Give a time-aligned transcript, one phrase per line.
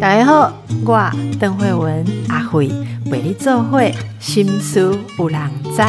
[0.00, 0.52] 大家好，
[0.84, 2.68] 我邓慧文阿慧
[3.10, 5.40] 为你做会心思有人
[5.74, 5.82] 知。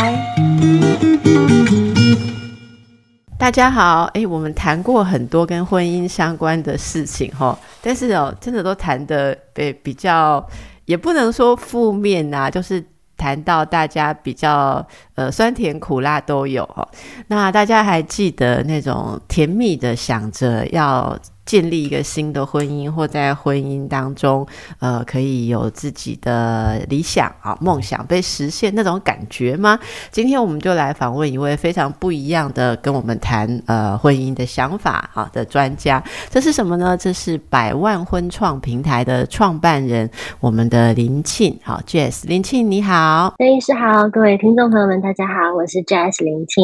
[3.37, 10.45] 大家好，哎，我们谈过很多跟婚姻相关的事情哈，但是哦，真的都谈的比比较，
[10.85, 12.83] 也不能说负面呐，就是
[13.17, 14.85] 谈到大家比较
[15.15, 16.87] 呃酸甜苦辣都有哈。
[17.27, 21.17] 那大家还记得那种甜蜜的想着要。
[21.45, 24.45] 建立一个新的婚姻，或在婚姻当中，
[24.79, 29.77] 呃，可以有自己的理想啊、梦想被实现那种感觉吗？
[30.09, 36.03] 今天我们就来访问一位非常不一样的跟我们谈呃婚姻的想法啊的专家。
[36.31, 36.97] 这是什么呢？
[36.97, 41.55] 这是百万婚创平台的创办人，我们的林庆。
[41.63, 46.63] 好，Jazz，林庆你好，林医师好，各位听众朋友们，大家好，我是 Jazz 林庆。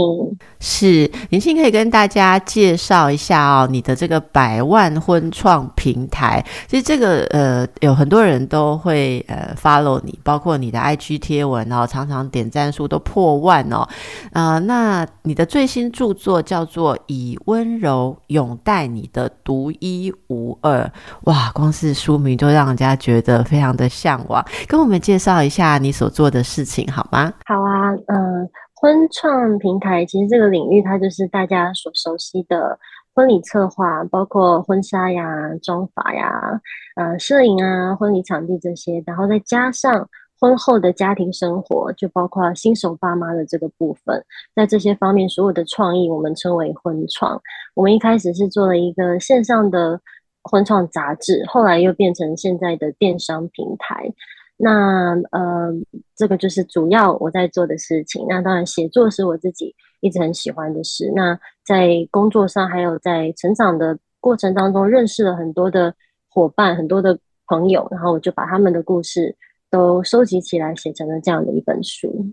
[0.60, 4.60] 是林庆，可以跟大家介绍一下哦，你的这个百。
[4.71, 13.86] 万万婚创平台，其实这个呃，有很多人都会呃 follow 你，包括你的 IG 贴文哦，常常点赞数都破万哦。
[14.32, 20.80] 啊，那你的最新著作叫做《以温柔拥戴你的独一无二》，
[21.26, 24.42] 哇，光是书名就让人家觉得非常的向往。
[24.70, 27.34] 跟我们介绍一下你所做的事情好吗？
[27.46, 32.80] 好啊，嗯，婚创平台其实这个领域它就是大家所熟悉的。
[33.14, 35.26] 婚礼策划包括婚纱呀、
[35.62, 36.62] 妆发呀、
[36.96, 40.10] 呃、摄影啊、婚礼场地这些，然后再加上
[40.40, 44.24] 婚后的家庭生活，就包括新手爸妈的这个部分，
[44.56, 47.40] 在这些方面所有的创意，我们称为婚创。
[47.76, 50.00] 我们一开始是做了一个线上的
[50.44, 54.12] 婚创杂志，后来又变成现在的电商平台。
[54.58, 55.72] 那呃，
[56.16, 58.26] 这个就是主要我在做的事情。
[58.30, 61.12] 那当然，写作是我自己一直很喜欢的事。
[61.16, 65.94] 那在工作上，还有在成长的过程当中，认识了很多的
[66.28, 69.36] 伙伴，很多的朋友，然后我就把他们的故事
[69.70, 72.28] 都收集起来，写成了这样的一本书。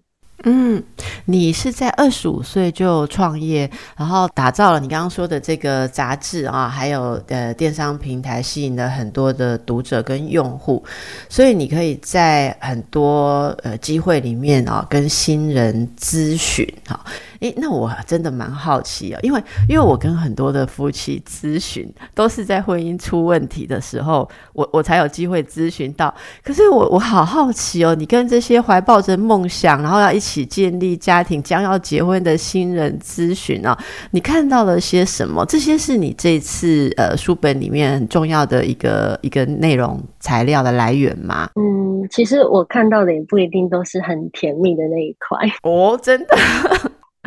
[0.44, 0.80] 嗯，
[1.24, 10.84] 你是在二十五岁就创业，然后打造了你刚刚说的这个杂志啊，还有呃电商平台，吸引了很多的读者跟用户，
[11.28, 17.04] 所以你可以在很多呃机会里面啊，跟新人咨询哈。
[17.40, 26.12] 诶，那我真的蛮好奇哦，因为因为我跟很多的夫妻咨询，都是在婚姻出问题的时候，我我才有机会咨询到。
[26.42, 33.78] 可是我我好好奇哦，你跟这些怀抱着梦想，然后要一起建立家庭、将要结婚的新人咨询啊，
[34.10, 35.44] 你看到了些什么？
[35.46, 41.48] 这些是你这次呃书本里面很重要的一个一个内容材料的来源吗？
[41.54, 46.36] 嗯，其实我看到的也不一定都是很甜蜜的那一块哦，真的。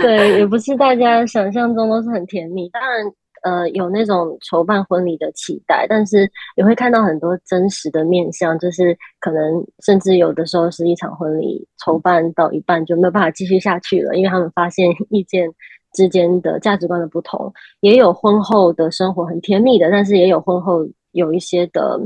[0.04, 2.68] 对，也不是大家想象中都是很甜蜜。
[2.70, 3.06] 当然，
[3.44, 15.50] 呃，有那种筹办婚礼的期待，但是也会看到很多真实的面相，就是可能甚至有的时候是一场婚礼筹办到一半就没有办法继续下去了，因为他们发现 意见
[15.94, 17.52] 之间的价值观的不同。
[17.80, 22.00] 也有婚后的生活很甜蜜的，但是也有婚后有一些的。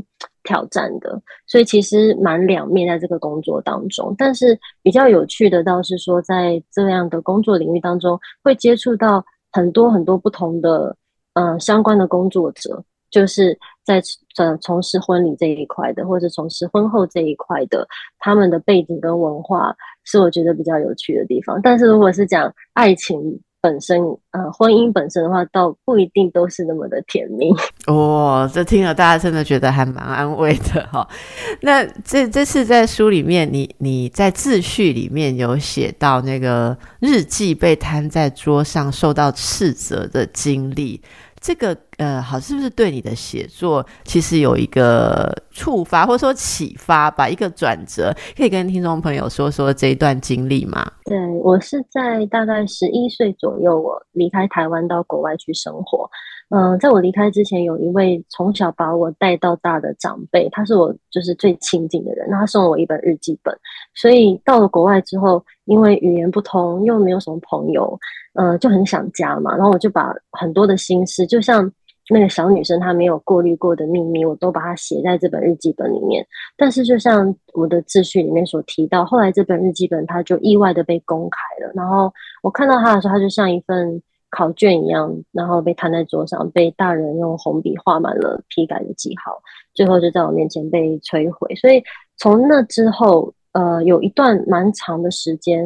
[0.46, 4.16] 挑战的，所以其实蛮两面在这个工作当中。
[4.18, 10.96] 但是比较有趣的倒是说，在这样的工作领域当中，会接触到很多很多不同的
[11.34, 14.02] 呃相关的工作者，就是在
[14.38, 17.86] 呃从事婚礼这一块的，或者从事婚后这一块的，
[18.20, 21.60] 他们的背景跟文化是我觉得比较有趣的地方。
[21.62, 23.20] 但是如果是讲爱情，
[23.66, 24.00] 本身，
[24.30, 27.50] 呃，婚姻本身的话，倒不一定都是那么的甜蜜。
[27.92, 31.08] 哦，这听了大家真的觉得还蛮安慰的哈。
[31.62, 41.02] 那这这次在书里面，你你在自序里面有写到那个日记被摊在桌上受到斥责的经历。
[41.46, 47.30] 这个呃，好，是不是对你的写作其实有一个触发，或者说启发吧？
[47.30, 50.92] 一个转折，可以跟听众朋友说说这一段经历吗？
[51.04, 56.10] 对我是在大概十一岁左右，我离开台湾到国外去生活。
[56.50, 62.28] 嗯，在我离开之前，有一位从小把我带到大的长辈，他是我就是最亲近的人。
[62.28, 63.56] 那他送了我一本日记本，
[63.94, 68.00] 所以到了国外之后，因为语言不通，又没有什么朋友，
[68.36, 69.56] 呃，就很想家嘛。
[69.56, 71.70] 然后我就把很多的心事，就像
[72.10, 76.26] 那个小女生她没有过滤过的秘密，我都把它写在这本日记本里面。
[76.56, 81.72] 但是，就像我的秩序里面所提到，后来这本日记本它就意外的被公开了。
[81.76, 84.02] 然后我看到它的时候，它就像一份。
[84.32, 89.32] 考卷一样，然后被摊在桌上，被大人用红笔画满了批改的记号，
[89.74, 91.56] 最后就在我面前被摧毁。
[91.56, 91.82] 所以
[92.18, 95.64] 从那之后，呃，有一段蛮长的时间，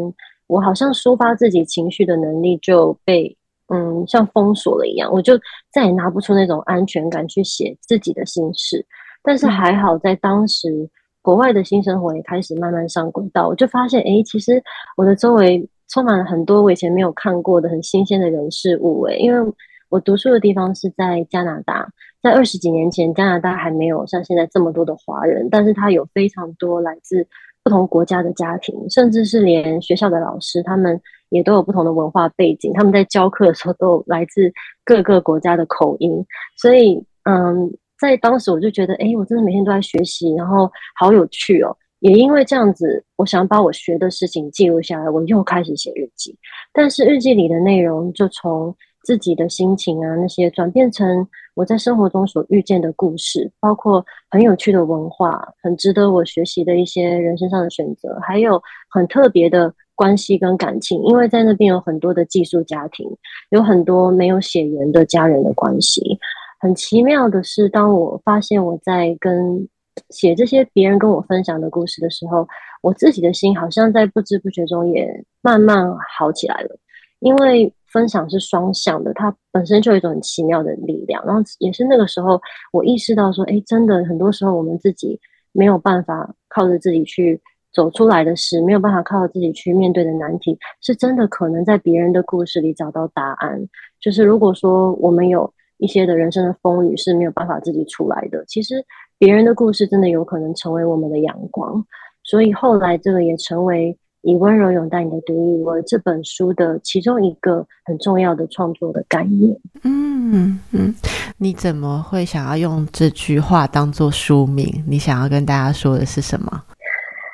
[0.49, 3.37] 我好像抒发自己情绪的能力就被
[3.71, 5.39] 嗯，像封锁了一样，我就
[5.71, 8.83] 再也拿不出那种安全感去写自己的心事。
[9.21, 10.89] 但是还好，在当时
[11.21, 14.59] 国外的新生活也开始慢慢上轨道，我就发现，哎，其实
[14.97, 19.03] 我的周围充满了很多我以前没有看过的很新鲜的人事物。
[19.03, 19.53] 哎，因为
[19.89, 21.87] 我读书的地方是在加拿大，
[22.23, 27.27] 在二十几年前，加拿大还没有像现在这么多的华人，但是它有非常多来自
[27.63, 34.51] 不同国家的家庭，甚至是连学校的老师，他们也都有不同的文化背景，他们在教课的时候都有来自
[34.83, 36.25] 各个国家的口音，
[36.55, 37.71] 所以，嗯。
[37.99, 41.75] 在当时我就觉得，哎，我真的每天都在学习，然后好有趣哦。
[41.99, 46.33] 也因为这样子，我想把我学的事情记录下来，我又开始写日记。
[46.71, 48.73] 但是日记里的内容就从
[49.03, 61.01] 自己的心情啊那些转变成我在生活中所遇见的故事，包括很有趣的文化，很值得我学习的一些人生上的选择，还有很特别的关系跟感情。
[61.03, 63.09] 因为在那边有很多的寄宿家庭，
[63.49, 66.17] 有很多没有血缘的家人的关系。
[66.59, 69.67] 很奇妙的是，当我发现我在跟
[70.09, 72.47] 写这些别人跟我分享的故事的时候，
[72.81, 76.77] 我自己的心好像在不知不觉中也慢慢好起来了。
[77.19, 81.23] 因为分享是双向的，它本身就有一种很奇妙的力量。
[81.25, 82.39] 然后也是那个时候，
[82.71, 85.19] 我意识到说，哎，真的很多时候我们自己
[85.51, 87.39] 没有办法靠着自己去
[87.71, 93.67] 走出来的事，没有办法靠着自己去面对的难题，是真的可能在别人的故事里找到答案。
[93.99, 95.51] 就是如果说我们有。
[95.81, 98.43] 一些的人生的风雨是没有办法自己出来的。
[98.49, 98.83] 其实
[99.17, 101.81] 别人的故事真的有可能成为我们的阳光，
[102.21, 109.59] 所以后来这个也成为以温柔拥戴你的独一无二这本书的其中一个很重要的创作的概念。
[109.83, 110.93] 嗯嗯，
[111.37, 114.83] 你怎么会想要用这句话当做书名？
[114.87, 116.63] 你想要跟大家说的是什么？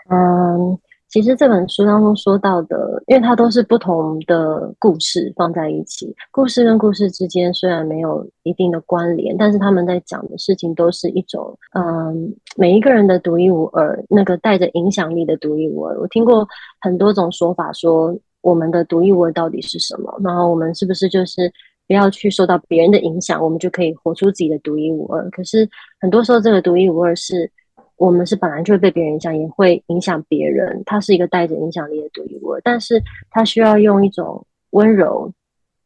[0.10, 0.78] 嗯。
[1.16, 15.98] 其实这本书当中说到的，因为它都是不同的故事放在一起，故事跟故事之间虽然没有一定的关联，但是他们在讲的事情都是一种，嗯，每一个人的独一无二，那个带着影响力的独一无二。
[16.02, 16.46] 我听过
[16.82, 20.14] 很多种说法，说我们的独一无二到底是什么？
[20.22, 21.50] 然后我们是不是就是
[21.88, 25.30] 不要去受到别人的影响，我们就可以活出自己的独一无二？
[25.30, 25.66] 可是
[26.02, 27.50] 很多时候，这个独一无二是。
[27.98, 30.84] 我们是本来就会被别人影响，也会影响别人。
[30.86, 33.02] 他是一个带着影响力的独一无二，但是
[33.32, 35.32] 他需要用一种温柔，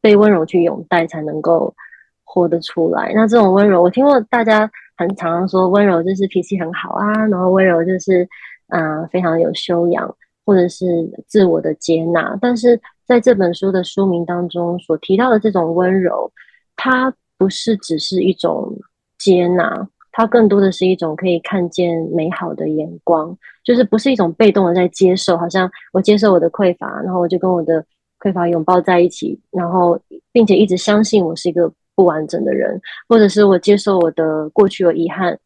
[0.01, 1.73] 被温柔去拥戴，才能够
[2.23, 3.11] 活得出来。
[3.13, 8.27] 那这种温柔，我听过大家很常常说，温柔就是脾气很好啊，然后温柔就是
[8.69, 10.15] 嗯非常有修养，
[10.45, 10.85] 或者是
[11.27, 12.35] 自我的接纳。
[12.41, 16.31] 但是在这本书的书名当中所提到的这种温柔，
[16.75, 18.75] 它不是只是一种
[19.19, 19.87] 接纳。
[20.19, 23.33] 它更多的是一种可以看见美好的眼光，
[23.63, 27.81] 就是不是一种被动的在接受，好像我接受我的匮乏，然后我就跟我的
[28.19, 29.97] 匮乏拥抱在一起，然后
[30.33, 32.77] 并且一直相信我是一个不完整的人，
[33.07, 35.39] 或者是我接受我的过去有遗憾，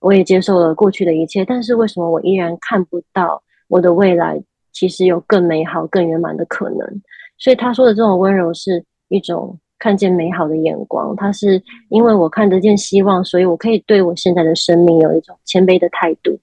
[0.00, 4.38] 我也接受了过去的一切，但是为什么我依然看不到我的未来
[4.74, 7.02] 其实有更美好、更圆满的可能？
[7.38, 9.58] 所以他说的这种温柔是一种。
[9.78, 16.38] 看见美好的眼光，它是因为我看得见希望，所以我可以对我现在的生命有一种谦卑的态度。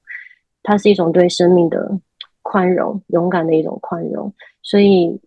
[0.64, 2.00] 它是一种对生命的
[2.42, 4.34] 宽容、勇敢的一种宽容。
[4.64, 5.20] 所以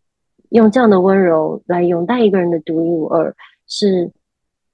[0.48, 3.32] 用这样的温柔来拥戴一个人的独一无二，
[3.66, 4.10] 是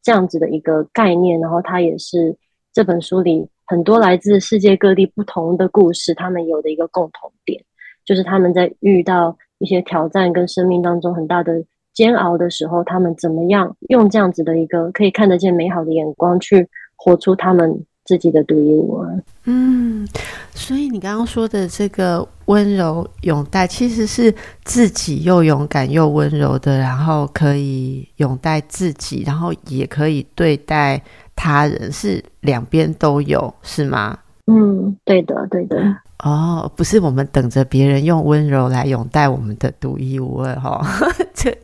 [0.02, 1.38] 这样子的一个概念。
[1.40, 2.34] 然后它也是
[2.72, 7.62] 这本书里很多来自世界各地不同的故事，他们有的一个共同点，
[8.05, 11.64] 就是他们在遇到一些挑战跟生命当中很大的。
[11.94, 19.22] 煎熬的时候，他们怎么样用这样子的一个可以看得见美好的眼光去活出他们自己的独一无二？
[19.44, 20.06] 嗯，
[20.55, 24.34] 所以你刚刚说的这个温柔拥戴，其实是
[24.65, 31.01] 自己又勇敢又温柔的，然后可以拥戴自己，然后也可以对待
[31.36, 34.19] 他人，是两边都有，是吗？
[34.46, 35.77] 嗯，对的，对的。
[36.22, 40.81] 哦，不是我们等着别人用温柔来拥戴我们的独一无二哈，
[41.34, 41.55] 这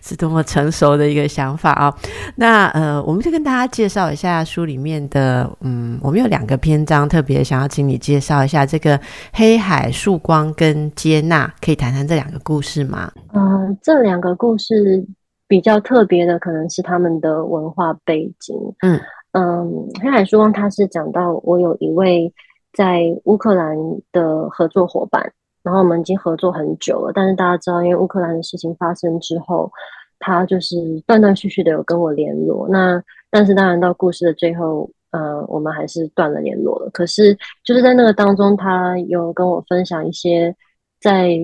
[0.00, 1.94] 是多么成熟的一个想法啊！
[2.34, 8.98] 那呃，我们就跟大家介绍一下书里面的，嗯，我们有两个篇章，特别想要请你介绍一下这个
[9.32, 13.12] 黑海、曙光跟接纳，可以谈谈这两个故事吗？
[13.34, 15.06] 嗯，这两个故事
[15.46, 18.56] 比较特别的，可能是他们的文化背景。
[18.80, 18.98] 嗯。
[19.32, 22.32] 嗯，黑海曙光他是讲到我有一位
[22.72, 23.76] 在乌克兰
[24.12, 25.32] 的合作伙伴，
[25.62, 27.12] 然后我们已经合作很久了。
[27.14, 29.70] 但是大家知道，因为乌克兰的事情发生之后，
[30.18, 32.66] 他就是断断续续的有跟我联络。
[32.68, 36.90] 那但是当然到故事的最后，呃，我们还是断了联络了。
[36.90, 40.54] 可是就是在那个当中，他有跟我分享一些
[41.00, 41.38] 在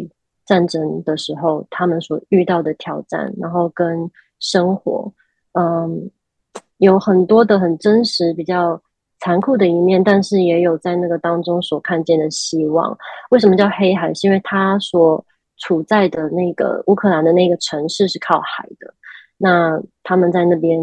[0.47, 4.11] 战争的时候他们所遇到的挑战，然后跟
[4.41, 5.12] 生活，
[5.53, 6.11] 嗯，
[6.78, 8.81] 有很多的很真实、比较
[9.21, 12.97] 残酷的一面，但是也有在那个当中所看见的希望。
[13.31, 14.12] 为什么叫黑海？
[14.12, 15.25] 是因为它所
[15.59, 18.93] 处在的那个乌克兰的那个城市是靠海的，
[19.38, 20.78] 那他们在那边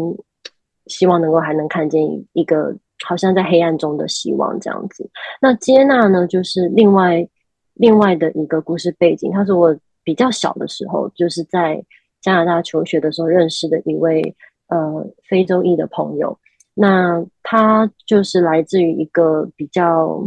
[0.86, 5.08] 希望能够还能看见一个好像在黑暗中的希望这样子。
[5.40, 7.28] 那接纳呢，就是另外
[7.74, 11.84] 另外的一个故事背景，他是我比较小的时候，就是在
[12.20, 14.34] 加拿大求学的时候认识的一位
[14.72, 16.38] 呃非洲裔的朋友。
[16.74, 20.22] 那他就是来自于一个比较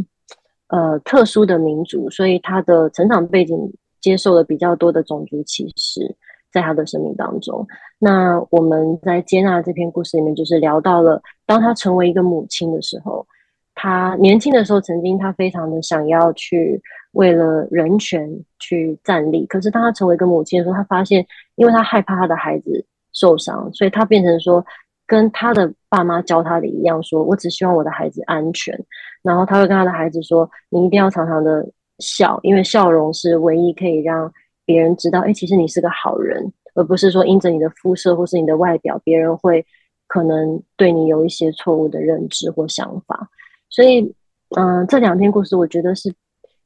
[0.68, 3.58] 呃特殊的民族，所以他的成长背景。
[4.02, 6.16] 接受了比较多的种族歧视，
[6.54, 7.66] 在他的生命当中。
[7.98, 13.26] 那我们在接纳这篇故事里面，就是聊到了，当他成为一个母亲的时候，
[13.74, 16.80] 他年轻的时候，曾经他非常的想要去
[17.14, 19.44] 为了人权去站立。
[19.48, 21.26] 可是当他成为一个母亲的时候，他发现，
[21.56, 24.64] 因为他害怕他的孩子受伤，所以他变成说，
[25.08, 28.80] 跟他的爸妈教他的一样，说我只希望我的孩子安全。
[29.24, 31.68] 然后他会跟他的孩子说，你一定要常常的。
[32.00, 34.30] 笑，因为笑容是唯一可以让
[34.66, 39.66] 别人知道，哎，其实你是个好人，而不是说因着你的肤色或是你的外表，别人会
[40.06, 43.30] 可能对你有一些错误的认知或想法。
[43.70, 44.14] 所以，
[44.58, 46.14] 嗯，这两篇故事我觉得是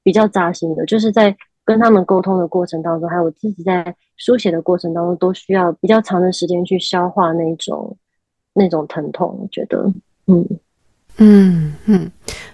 [0.01, 1.37] 比较扎心的，就是在
[1.69, 7.95] 跟他们沟通的过程当中，还有我自己在书写的过程当中，都需要比较长的时间去消化那种
[8.53, 9.37] 那种疼痛。
[9.39, 9.93] 我觉得，
[10.25, 10.43] 嗯。
[11.17, 12.11] 嗯嗯，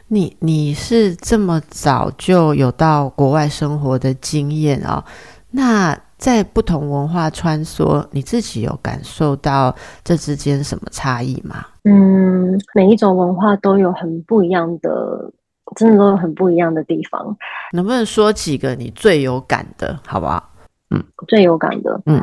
[0.10, 5.06] 你你是这么早就有到国外生活的经验啊？
[5.52, 11.66] 那在不同文化穿梭，你自己有感受到这之间什么差异吗？
[11.86, 15.32] 嗯，每一种文化都有很不一样的，
[15.76, 17.38] 真的都有很不一样的地方。
[17.74, 20.52] 能不能说几个你最有感的，好不好？
[20.92, 22.22] 嗯，最有感的，嗯。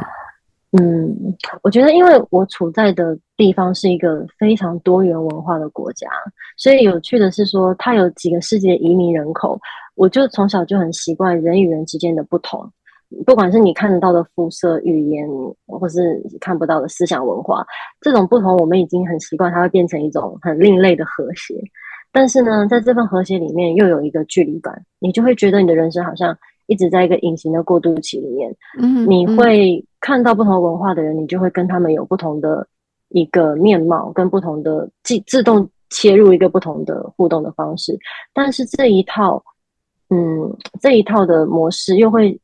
[0.80, 1.14] 嗯，
[1.62, 6.08] 我觉得，因为我处在的地方是一个非常多元文化的国家，
[6.56, 9.60] 所以有趣的是说，它有几个世界移民人口，
[9.96, 12.72] 我就从小就很习惯人与人之间的不同，
[13.26, 15.28] 不管是你看得到的肤色、语言，
[15.66, 17.62] 或是看不到的思想文化，
[18.00, 21.54] 这种不同，我们已经很习惯，它会变成一种很另类的和谐。
[22.12, 26.36] 但是呢，在这份和谐里面，又有一个距离感，你就会觉得你的人生好像。
[26.68, 32.66] 一直在一个隐形的过渡期里面，嗯，你会看到不同文化的人，你就会跟他们有不同的
[33.08, 37.98] 一个面貌，跟不同的自自动切入一个不同的互动的方式。
[38.32, 39.42] 但是这一套，
[40.08, 42.40] 嗯，这一套的模式又会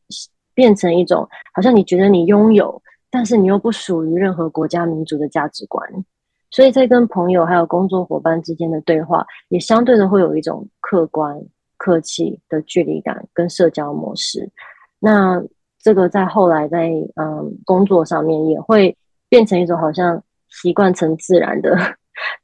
[0.53, 5.81] 变成一种，好像你觉得你拥有，但是你又不属于任何国家民族的价值观。
[6.51, 11.39] 所以在跟朋友还有工作伙伴之间的对话，也相对的会有一种客观。
[11.81, 14.51] 客气的距离感跟社交模式，
[14.99, 15.41] 那
[15.79, 18.95] 这个在后来在嗯工作上面也会
[19.29, 21.79] 变成一种好像习惯成自然的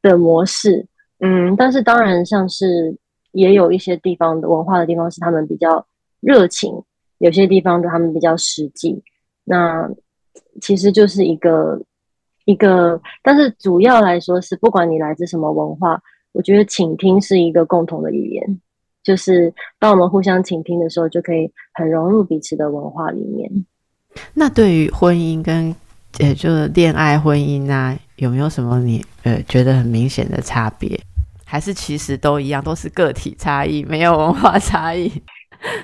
[0.00, 0.86] 的模式，
[1.18, 2.96] 嗯，但是当然像是
[3.32, 5.84] 也有一些地方的文化的地方是他们比较
[6.20, 6.72] 热情，
[7.18, 9.02] 有些地方的他们比较实际，
[9.42, 9.90] 那
[10.60, 11.76] 其实就是一个
[12.44, 16.00] 一个，但是主要来说是不管你来自什么文化，
[16.32, 18.60] 我觉得倾听是一个共同的语言。
[19.02, 23.50] 就是当我们互相倾听的时候，就可以很融入彼此的文化里面。
[24.32, 25.74] 那对于婚姻跟
[26.20, 30.98] 呃，就是恋爱婚姻啊，有没有什么你呃觉得很明显的差别？
[31.44, 35.10] 还是其实都一样，都是个体差异，没有文化差异？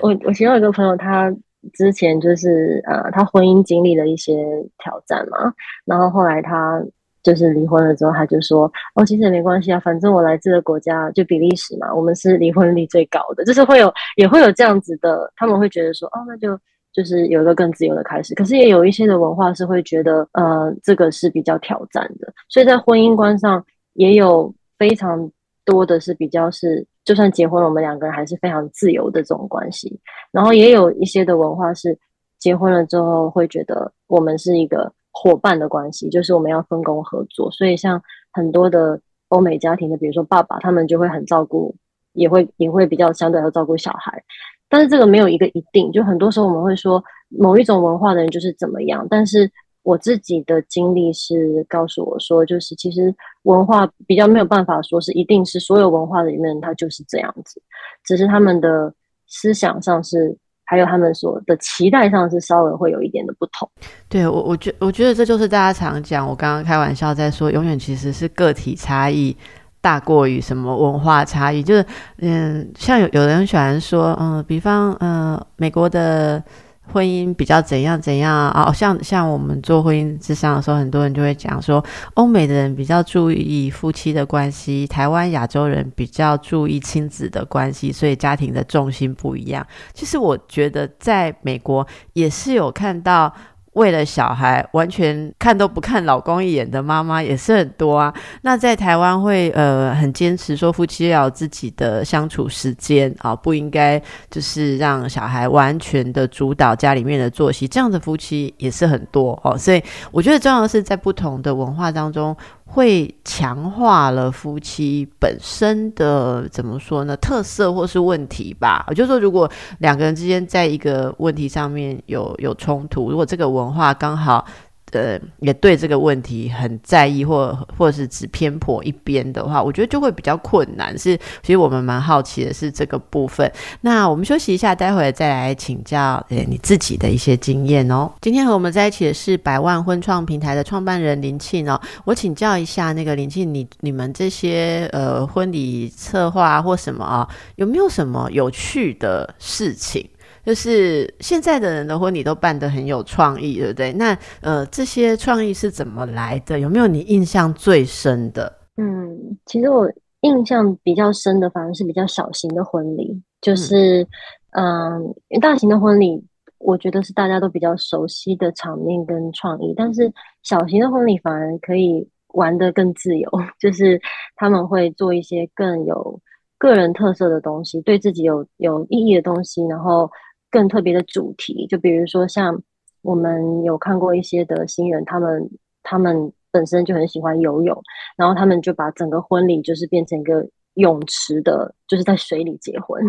[0.01, 1.31] 我我其中有一个朋友，他
[1.73, 4.33] 之前就是呃，他婚姻经历了一些
[4.77, 5.53] 挑战嘛，
[5.85, 6.83] 然后后来他。
[7.23, 8.65] 就是离婚了之后，他就说
[8.97, 16.59] ：“哦，其实也没关系啊，反正我来自的国家就比利时嘛，我们是离婚率最高的，就是会有也会有这样子的，他们会觉得说，哦，那就
[16.91, 18.33] 就是有一个更自由的开始。
[18.33, 23.63] 可是也有一些的文化是会觉得，呃，这个是比较挑战的，所以在婚姻观上
[23.93, 25.31] 也有非常
[25.63, 29.99] 多的是比较是，就算结婚了，我们两个人还是非常自由的这种关系。
[30.31, 31.97] 然后也有一些的文化是
[32.39, 41.75] 结婚了之后会觉得我们是一个。”伙伴的关系就是我们要分工合作，所以像很多的欧美家庭的，比如说爸爸，他们就会很照顾，
[42.13, 44.23] 也会也会比较相对要照顾小孩。
[44.69, 49.05] 但是这个没有一个一定，就很多时候我们会说某一种文化的人就是怎么样。
[49.09, 49.51] 但是
[49.83, 57.61] 我自己的经历是告诉我说，就是其实文化比较没有办法说是一定是所有文化里面它就是这样子，
[58.03, 58.93] 只是他们的
[59.27, 60.37] 思想上是。
[60.63, 63.69] 还有他们所的期待上是稍微会有一点的不同。
[64.07, 69.35] 对我，我觉我觉得这就是大家常讲，我刚刚开玩笑在说，永远其实是个体差异
[69.81, 71.61] 大过于什么文化差异。
[71.61, 71.85] 就是
[72.19, 76.41] 嗯，像有有人喜欢说，嗯，比方嗯，美国的
[76.91, 78.71] 婚姻比较怎样怎样啊？
[78.73, 81.83] 像像我们做婚姻之商的时候，很多人就会讲说，
[82.15, 89.65] 欧美的人比较注意夫妻的关系，台湾亚洲人比较注意亲子的关系，所以家庭的重心不一样。
[89.93, 93.33] 其实我觉得在美国也是有看到。
[93.73, 98.13] 为了小孩完全看都不看老公一眼的妈妈也是很多啊。
[98.41, 109.57] 那在台湾会呃很坚持说夫妻要有自己的相处时间啊，不应该就是让小孩完全的主导家里面的作息，这样的夫妻也是很多哦。
[109.57, 112.35] 所以我觉得重要的是在不同的文化当中。
[112.71, 117.15] 会强化了夫妻本身的怎么说呢？
[117.17, 118.85] 特色或是问题吧。
[118.87, 119.49] 我就说，如果
[119.79, 124.45] 两个人之间在一个问题上面有有冲突，如果这个文化刚好。
[124.91, 130.97] 呃，也对这个问题很在意，或或者是只偏颇一边的话，我觉得就会比较困难。
[130.97, 133.51] 是，其实我们蛮好奇的是这个部分。
[133.81, 138.11] 那我们休息一下，待会再来请教呃你自己的一些经验哦。
[138.21, 141.79] 今天和我们在一起的是百万婚创平台的创办人林庆哦。
[142.05, 150.07] 我请教一下，那个林庆，你你们这些呃婚礼策划或什么啊，有没有什么有趣的事情？
[150.43, 153.93] 就是现在的人的婚礼都办得很有创意，对不对？
[153.93, 156.59] 那呃，这些创意是怎么来的？
[156.59, 158.51] 有没有你印象最深的？
[158.77, 159.87] 嗯，其实我
[160.21, 164.07] 印象比较深的反而是比较小型的婚礼，就是
[164.51, 166.23] 嗯，大型的婚礼
[166.57, 173.29] 我觉得是大家都比较熟悉的场面跟创意，但是小型的婚礼反而可以玩得更自由，
[173.59, 174.01] 就是
[174.35, 176.19] 他们会做一些更有
[176.57, 180.09] 个人特色的东西，对自己有有意义的东西，然后。
[180.51, 182.61] 更特别的主题，就比如说像
[183.01, 185.49] 我们有看过一些的新人，他们
[185.81, 187.81] 他们本身就很喜欢游泳，
[188.17, 193.01] 然后他们就把整个婚礼就是变成一个泳池的，就是在水里结婚，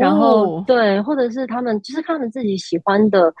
[0.00, 3.34] 然后对，或者是他们就是他们自己喜欢的，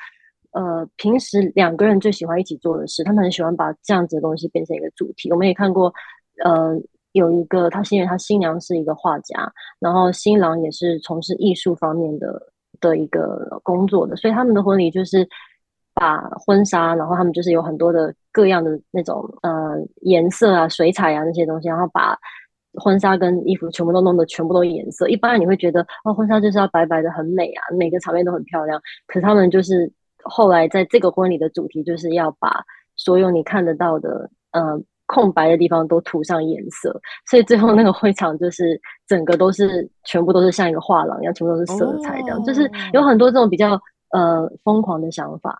[0.50, 5.30] 呃，平时两个人最喜欢一起做的事，他们很喜欢把这样子的东西变成一个主题。
[5.30, 5.94] 我们也看过，
[6.44, 6.76] 呃，
[7.12, 12.52] 有一个他新人，他新娘是一个画家，然后新郎也是从事艺术方面的。
[12.80, 15.28] 的一个工作的，所以他们的婚礼就是
[15.94, 22.16] 把婚纱，然后他们就是有很多的各样的那种呃颜色啊、水彩啊那些东西，然后把
[22.74, 25.08] 婚纱跟衣服全部都弄得全部都颜色。
[25.08, 28.80] 一般你会觉得哦，婚纱就是要白白的很美啊，每个场面都很漂亮。
[29.06, 32.64] 可是他们就是后来在这个婚礼的主题就是要把
[32.96, 34.80] 所有你看得到的呃。
[35.06, 45.58] 空白的地方都涂上颜色，所以最后那个会场就是整个都是全部都是像一个画廊一样，全部都是色彩这样，就是有很多这种比较呃疯狂的想法。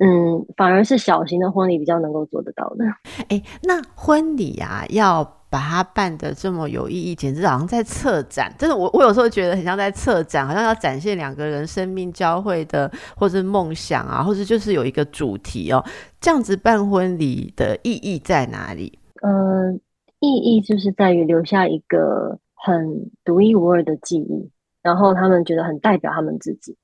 [0.00, 2.84] 嗯，反而是小型的婚礼比较能够做得到的。
[3.28, 5.37] 哎，那婚礼啊要。
[5.50, 8.54] 把它办的这么有意义，简直好像在策展。
[8.58, 15.84] 真的，我我有时候觉得很像在策展，好像要展现两个人生命交汇的，或者梦想啊，或者就是有一个主题哦。
[16.20, 18.98] 这样子办婚礼的意义在哪里？
[19.22, 19.72] 呃，
[20.20, 24.50] 意义就是在于留下一个很独一无二的记忆，
[24.82, 26.76] 然后他们觉得很代表他们自己，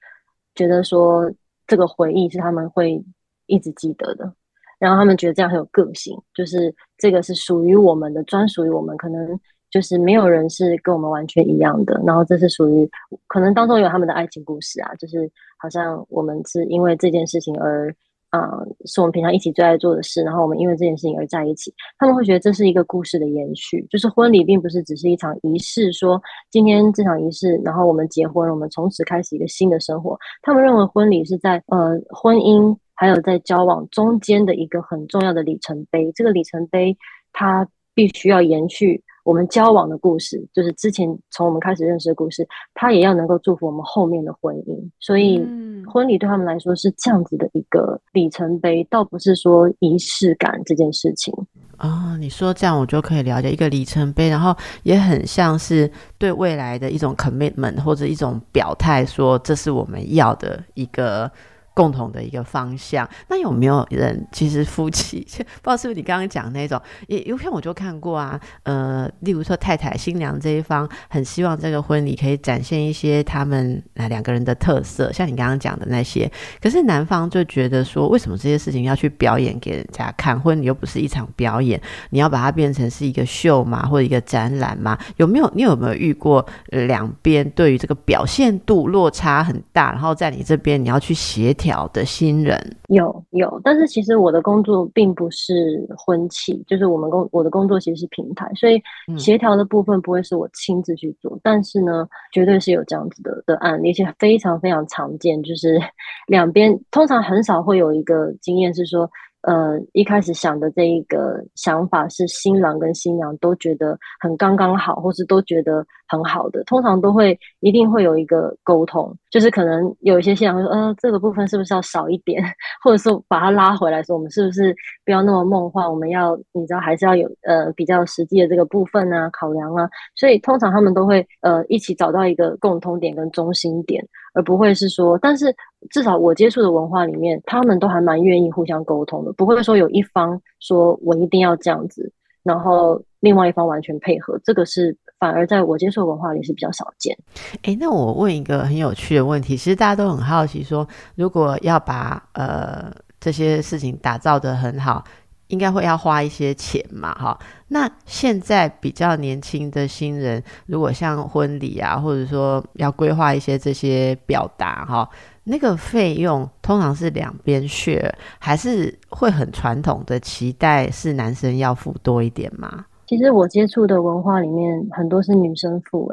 [0.54, 1.30] 觉得说
[1.66, 3.04] 这个回忆是他们会
[3.46, 4.32] 一直记得的。
[4.78, 9.38] 然后他们觉得这样很有个性，就是这个是属于我们的，专属于我们，可能
[9.70, 12.00] 就是没有人是跟我们完全一样的。
[12.06, 12.88] 然后这是属于
[13.26, 17.94] 可能当中有他们的爱情故事啊，就是好像我们是因为这件事情而
[18.30, 18.50] 啊，
[18.84, 21.72] 是我们平常一起最爱做的事，然后我们因为这件事情而在一起。
[21.98, 30.18] 他们会觉得这是一个故事的延续，就是婚礼并不是只是一场仪式，说今天这场仪式，然后我们结婚，我们从此开始一个新的生活。
[30.42, 32.76] 他们认为婚礼是在呃婚姻。
[32.94, 36.96] 还有在交往中间的一个很重要的里程碑，这个里程碑
[37.32, 44.90] 它必须要延续我们交往的故事，就是之前从我们开始认识的故事，它也要能够祝福我们后面的婚姻。
[45.00, 45.38] 所以，
[45.86, 51.32] 婚礼对他们来说是这样子的一个里程碑，倒不是说仪式感这件事情
[51.78, 52.16] 啊。
[52.18, 61.30] 你说这样，我就可以了解一个里程碑，然后也很像是对未来的一种 commitment 或者一种表态，说这是我们要的一个。
[61.74, 65.20] 共同的一个方向，那有没有人其实夫妻
[65.60, 66.80] 不知道是不是你刚刚讲那种？
[67.08, 76.30] 也有片我就看过啊，呃，例如说太太新娘这一方很希望这个婚礼可以展现一些他们那两个人的特色，像你刚刚讲的那些。
[76.62, 80.38] 可是男方就觉得说，为什么这些事情要去表演给人家看？
[80.38, 84.96] 婚礼又不是一场表演，你要把它变成是一个秀嘛，或者一个展览嘛？
[85.16, 91.63] 有没有你有没有遇过两边对于这个表现度落差很大，然后在你这边你要去协调？
[91.64, 92.54] 调的新人？
[92.88, 98.82] 有有，但是其实我的工作并不是婚庆，就是我们工我的工作其实是平台，所以
[99.16, 105.80] 协调的部分不会是我亲自去做，但是呢，绝对是有这样子的的案例，而且非常非常常见，就是
[106.28, 109.10] 两边通常很少会有一个经验是说。
[109.46, 122.42] 呃，一开始想的这一个想法是新郎跟新娘都觉得很刚刚好，或是都觉得很好的，通常都会一定会有一个沟通，就是可能有一些新郎会说，呃，这个部分是不是要少一点，
[122.84, 134.06] 或者说把它拉回来，说我们是不是不要那么梦幻，我们要你知道还是要有呃比较实际的这个部分啊考量啊，所以通常他们都会呃一起找到一个共通点跟中心点。
[134.36, 135.54] 而不会是说，但是
[135.90, 142.12] 至少我接触的文化里面，他们都还蛮愿意互相沟通的，不会说有一方说我一定要这样子，
[142.42, 147.16] 然后另外一方完全配合，这个是反而在我接受文化里是比较少见。
[147.62, 155.02] 哎，那我问一个很有趣的问题，其实大家都很好奇，说如果要把呃这些事情打造的很好。
[155.48, 157.38] 应该会要花一些钱嘛，哈。
[157.68, 165.08] 那现在比较年轻的新人，如果像婚礼啊，或者说要规划一些这些表达，哈，
[165.44, 172.86] 那个费用通常是两边 share，还是会很传统的期待是男生要付多一点吗？
[173.16, 176.06] 其实我接触的文化里面很多是女生付，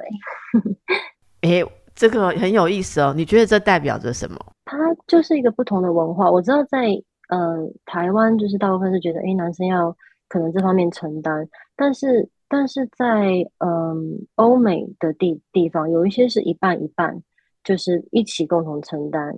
[1.41, 1.63] 哎，哎，
[1.95, 3.13] 这个很有意思哦。
[3.15, 4.37] 你觉得这代表着什么？
[4.65, 6.29] 它就是一个不同的文化。
[6.29, 7.01] 我知道在。
[7.29, 9.95] 呃，台湾就是大部分是觉得，哎，男生要
[10.27, 17.23] 可能这方面承担，但是但是在嗯欧美的地地方，有一些是一半一半，
[17.63, 19.33] 就是一起共同承担，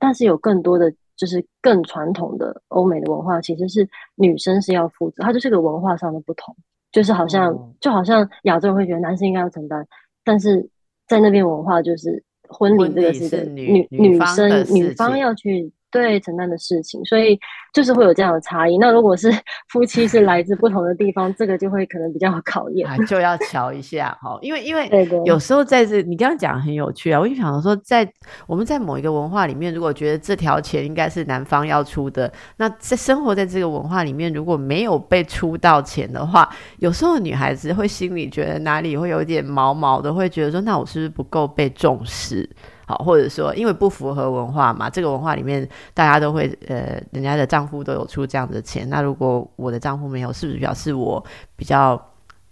[0.00, 6.56] 但是有更多的就是更传统的欧美的文化，其实是女生是要负责，它就是个文化上的不同，
[6.94, 9.86] 就是好像就好像亚洲人会觉得男生应该要承担，
[10.24, 10.66] 但是
[11.06, 15.70] 在那边文化就是婚礼这个是女女生女方要去。
[15.94, 17.38] 对承担的事情，所以
[17.72, 18.76] 就是会有这样的差异。
[18.78, 19.30] 那如果是
[19.74, 24.38] 夫妻是来自不同的地方，这个就会可能比较考验，啊就要瞧一下哈。
[24.40, 24.88] 因为因为
[25.24, 27.18] 有时候在这，你刚刚讲很有趣啊。
[27.18, 28.08] 我就想说，在
[28.46, 42.48] 我们在某一个文化里面，如果觉得这条钱应该是男方要出的，那在生活在这个文化里面，如果没有被出到钱的话，有时候女孩子会心里觉得哪里会有点毛毛的，会觉得说，那我是不是不够被重视？
[42.86, 51.24] 好，或者说因为不符合文化嘛，这个文化里面大家都会呃，人家的丈夫都有出这样的钱，那如果我的丈夫没有，是不是表示我
[51.56, 52.00] 比较？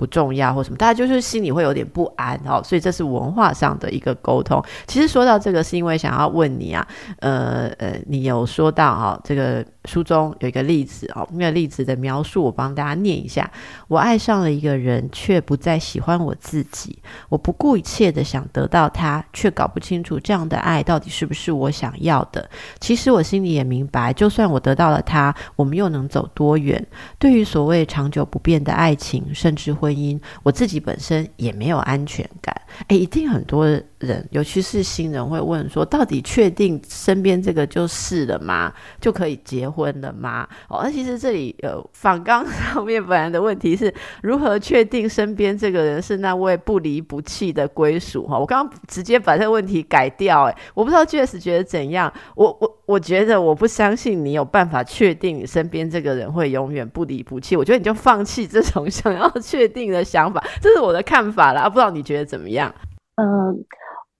[0.03, 4.61] 不重要或什么，大家就是心里会有点不安哦，所以这是文化上的一个沟通。
[4.85, 6.85] 其实说到这个，是因为想要问你啊，
[7.21, 13.49] 呃呃，你有说到哈，这个书中有一个例子哦，那个例子的描述我帮大家念一下：
[13.87, 22.51] 我爱上了一个人，却不再喜欢我自己，我不顾一切的想得到他，却搞不清楚这样的爱到底是不是我想要的。
[22.81, 26.85] 其实我心里也明白，就算我得到了他，我们又能走多远？
[27.21, 29.92] 对于所谓长久不变的爱情，甚至会。
[29.97, 32.55] 因我自己本身也没有安全感，
[32.89, 33.67] 哎，一定很多
[33.99, 38.73] 人，尤其是新人会问说，到底确定身边这个就是了吗？
[39.01, 40.49] 就可以结婚了吗？
[40.69, 48.27] 哦，那其实这里呃，反刚 上面本来的问题是如何确定身边这个人是那位不离不弃的归属？
[48.27, 52.13] 哈，我刚刚直接把这个问题改掉，哎，我不知道 JS 觉得怎样？
[52.35, 59.83] 我我我觉得我不相信你有办法确定你身边这个人会永远不离不弃，我觉得你就放弃这种 想要确定。
[59.93, 62.73] 的想法， 这是我的看法啦，不知道你觉得怎么样？
[63.17, 63.65] 嗯，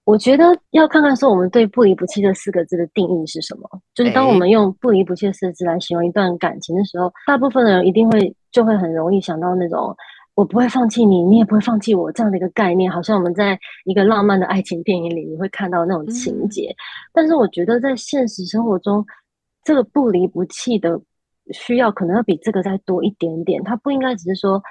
[0.03, 3.61] 我觉得要看看说我们对“不离不弃”这四个字的定义是什么。
[3.95, 9.95] 就是当我们用“不离不弃”四个字来形容一段感情的时候，大部分的人一定会就会很容易想到那种
[10.35, 16.75] “我不会放弃你，你也不会放弃我”这样的一个概念，好像我们在一个浪漫的爱情电影里你会看到那种情节。
[17.13, 19.05] 但是我觉得在现实生活中，
[19.63, 20.99] 这个“不离不弃”的
[21.51, 23.63] 需要可能要比这个再多一点点。
[23.63, 24.61] 它不应该只是说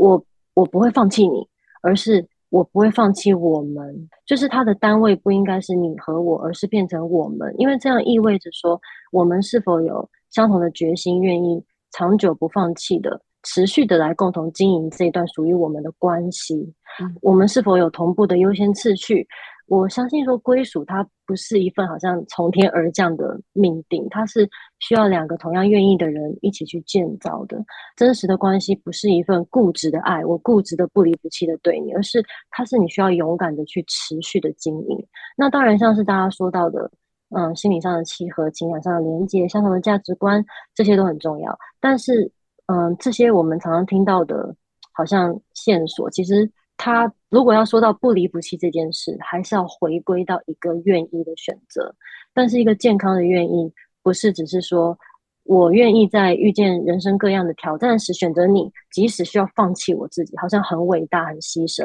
[0.00, 0.24] 我。
[0.54, 1.46] 我不会放弃你，
[1.80, 4.08] 而是我不会放弃我们。
[4.26, 8.78] 就是它的单位不应该是你和我，而是变成我们，因为这样意味着说，
[9.12, 16.74] 我们是否有相同的决心，愿意长久不放弃的、持续的来共同经营这一段属于我们的关系。
[17.22, 19.26] 我们是否有同步的优先次序？
[19.70, 24.48] 我相信说归属它不是一份好像从天而降的命定，它是
[24.80, 27.56] 需要两个同样愿意的人一起去建造的。
[27.96, 35.06] 真实的关系不是一份固执的爱，我固执的不离不弃的对你，而是它是你需要勇敢的去持续的经营。
[35.36, 36.90] 那当然像是大家说到的，
[37.28, 41.56] 嗯，心理上的契合、情感上的连接、相同的价值观，这些都很重要。
[41.78, 42.28] 但是，
[42.66, 44.52] 嗯，这些我们常常听到的，
[44.92, 46.50] 好像线索，其实。
[46.82, 51.94] 他如果要说到不离不弃这件事，还是要回归到一个愿意的选择。
[52.32, 53.70] 但是一个健康的愿意，
[54.02, 54.98] 不是只是说
[55.42, 61.84] 我愿意在遇见人生各样的挑战时选择你，即使需要放弃我自己，好像很伟大、很牺牲。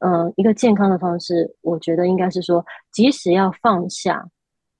[0.00, 4.28] 嗯，一个健康的方式，我觉得应该是说，即使要放下，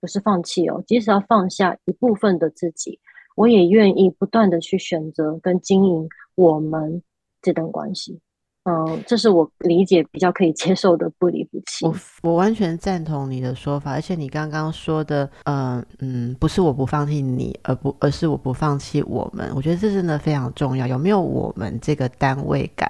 [0.01, 2.99] 不是放弃哦，即使要放下一部分的自己，
[3.37, 7.01] 我也愿意不断的去选择跟经营我们
[7.41, 8.19] 这段关系。
[8.69, 11.87] 嗯，这是我理解比较可以接受的不离不弃。
[11.87, 19.51] 我我完全赞同你的说法，而且你刚刚说的，嗯嗯，不是我不放弃你，而不而是我不放弃我们。
[19.57, 20.87] 我觉得这真的非常重要。
[20.87, 22.87] 有没有我们这个单位感？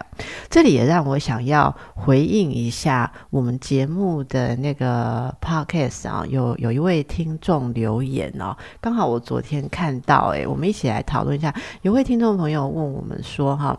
[0.51, 11.55] 这里也让我想要回应一下我们节目的那个 podcast 啊，有有一位听众留言哦，刚好我昨天看到，哎，我们一起来讨论一下。
[11.83, 13.79] 有位听众朋友问我们说，哈。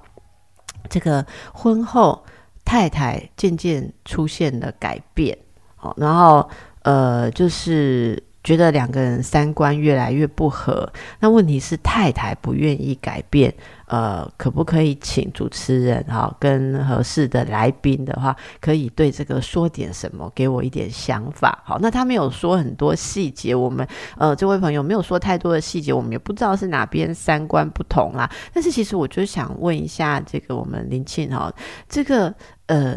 [0.89, 2.23] 这个婚后
[2.65, 5.37] 太太渐渐出现了改变，
[5.75, 6.49] 好，然后
[6.83, 10.91] 呃，就是觉得两个人三观越来越不合。
[11.19, 13.53] 那问题是太太不愿意改变。
[13.87, 21.63] 呃，可不可以请主持人哈，跟合适的来宾的话，可以对这个说点什么，给我一点想法。
[21.65, 28.29] 好，那他没有说很多细节，我们呃，这位朋友没有说太多的细节，我们也不知道是哪边三观不同啦。
[28.53, 31.51] 但是其实我就想问一下，这个我们林庆哈，
[31.87, 32.31] 这个
[32.67, 32.95] 呃，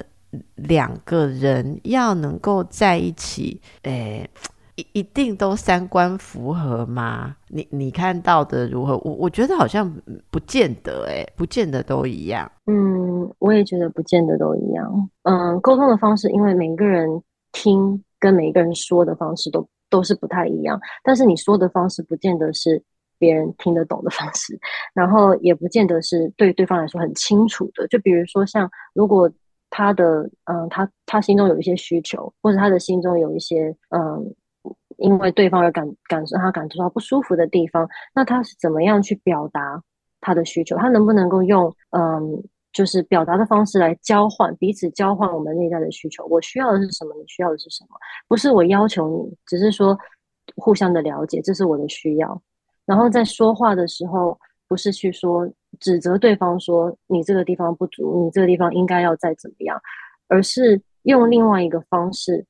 [0.57, 4.29] 两个人要能够在一起，诶。
[4.77, 7.37] 一一定都三观符合吗？
[7.49, 8.97] 你你看到的如何？
[8.99, 9.91] 我我觉得好像
[10.31, 12.51] 不见得，哎，不见得都一样。
[12.67, 15.11] 嗯，我也觉得不见得都一样。
[15.25, 20.81] 嗯，沟通的方式，因为每个人听跟每个人说的方式都都是不太一样。
[21.05, 22.83] 但是你说的方式，不见得是
[23.19, 24.59] 别人听得懂的方式，
[24.95, 27.87] 然后也不见得是对对方来说很清楚的。
[27.89, 29.31] 就比如说，像如果
[29.69, 34.35] 他的嗯，他他心中有一些需求，或者他的心中有一些嗯。
[35.03, 39.83] 因为对方而感感受他感受到不舒服的地方，那他是怎么样去表达
[40.21, 40.77] 他的需求？
[40.77, 46.25] 他能不能够用嗯，就是表达的方式来交换彼此交换我们内在的需求？
[46.27, 47.15] 我需要的是什么？
[47.17, 47.97] 你需要的是什么？
[48.29, 49.99] 不是我要求你，只是说
[50.57, 52.41] 互相的了解，这是我的需要。
[52.87, 54.39] 然后在说话的时候，
[54.69, 59.81] 不是去说指责对方说你这个地方不足，你这个地方应该要再怎么样，
[60.29, 62.47] 而是用另外一个方式。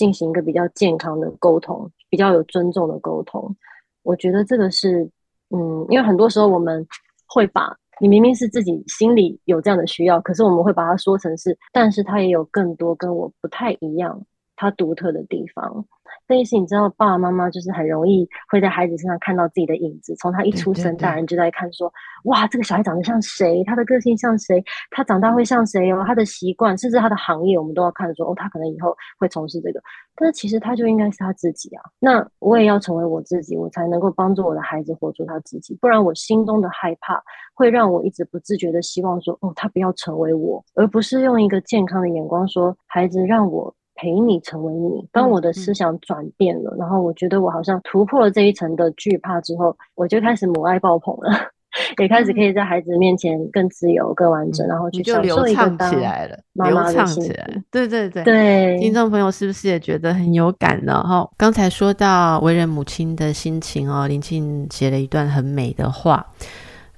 [0.00, 3.54] 进行一个比较健康的沟通，比较有尊重的沟通，
[4.02, 5.02] 我觉得这个是，
[5.50, 6.86] 嗯，因为很多时候我们
[7.26, 14.24] 会把你明明是自己心里有这样的需要，可是我们会把它说成是，但是它也有更多跟我不太一样，
[14.56, 15.84] 它独特的地方。
[16.30, 20.14] 但是你知道，爸爸妈妈就是很容易会在孩子身上看到自己的影子。
[20.14, 21.92] 从他一出生，大人就在看说
[22.26, 23.64] ：“哇，这个小孩长得像谁？
[23.64, 24.62] 他的个性像谁？
[24.92, 26.04] 他长大会像谁哦？
[26.06, 29.80] 他的习惯，甚至他的行业，我们都要看说哦，他可能以后会从事这个。
[30.14, 31.82] 但是其实他就应该是他自己啊。
[31.98, 35.76] 那我也要成为我自己，我才能够帮助我的孩子活出他自己。
[35.80, 37.20] 不然我心中的害怕
[37.54, 51.30] 会让我一直不自觉的希望说哦，他不要成为我，而不是用一个健康的眼光说孩子让我。”陪你成为你，当我的思想转变了，然后我觉得我好像突破了这一层的惧怕之后，我就开始母爱爆棚了，
[52.00, 57.62] 也开始可以在孩子面前更自由、更完整，然后去享受一个起来了，妈妈的起来。
[57.70, 61.02] 对对对对，听众朋友是不是也觉得很有感呢？
[61.02, 66.26] 哈，刚才说到为人母亲的心情哦，林静写了一段很美的话。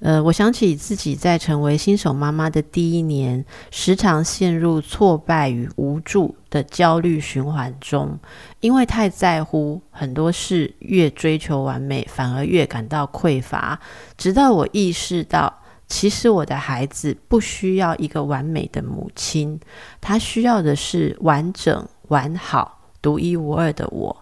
[0.03, 8.19] 呃，我想起自己在成为新手妈妈的第一年，时常陷入挫败与无助的焦虑循环中，
[8.59, 13.79] 因为太在乎很多事，越追求完美，反而越感到匮乏。
[14.17, 19.57] 直到我意识到，其实我的孩子不需要一个完美的母亲，
[20.01, 24.13] 他需要的是完整、完好、独一无二的我，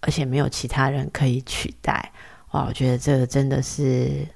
[0.00, 2.10] 而且没有其他人可以取代。
[2.52, 4.26] 哇，我觉得这个真的是。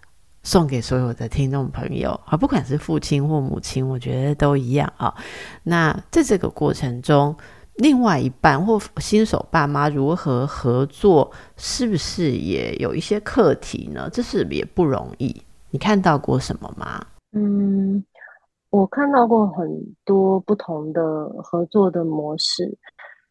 [0.44, 5.14] 送给所有的听众朋友啊，不管是父亲或母亲，我觉得都一样啊。
[5.62, 7.34] 那在这个过程中，
[7.76, 14.10] 另外一半或新手爸妈如何合作，是不是也有一些课题呢？
[14.12, 15.40] 这是也不容易。
[15.70, 17.06] 你看到过什么吗？
[17.32, 18.04] 嗯，
[18.70, 19.68] 我看到过很
[20.04, 22.76] 多不同的合作的模式，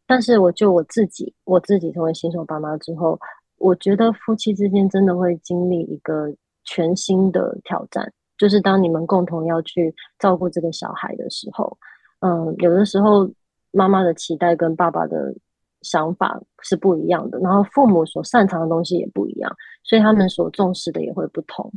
[0.08, 3.20] 但是我就我自己，我自己成为新手爸妈之后，
[3.58, 6.34] 我觉得夫妻之间真的会经历一个。
[6.64, 11.78] 全新的挑战，就是当你们共同要去照顾这个小孩的时候，
[12.20, 13.30] 嗯，有的时候
[13.72, 15.34] 妈妈的期待跟爸爸的
[15.82, 19.52] 想法是不一样的，然后父母所擅长的东西也不一样，
[19.84, 21.72] 所以他们所重视的也会不同。